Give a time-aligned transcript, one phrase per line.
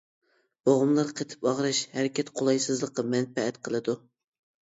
[0.69, 3.97] بوغۇملار قېتىپ ئاغرىش، ھەرىكەت قولايسىزلىققا مەنپەئەت قىلىدۇ.